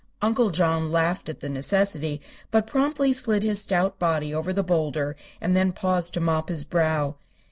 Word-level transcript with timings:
Uncle 0.19 0.49
John 0.49 0.91
laughed 0.91 1.29
at 1.29 1.41
the 1.41 1.47
necessity, 1.49 2.21
but 2.49 2.65
promptly 2.65 3.13
slid 3.13 3.43
his 3.43 3.61
stout 3.61 3.99
body 3.99 4.33
over 4.33 4.51
the 4.51 4.63
boulder 4.63 5.15
and 5.39 5.55
then 5.55 5.71
paused 5.71 6.15
to 6.15 6.19
mop 6.19 6.49
his 6.49 6.63
brow. 6.63 7.13